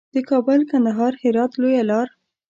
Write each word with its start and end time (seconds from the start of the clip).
د 0.15 0.17
کابل، 0.29 0.59
کندهار، 0.69 1.13
هرات 1.21 1.51
لویه 1.61 1.83
لار. 1.89 2.07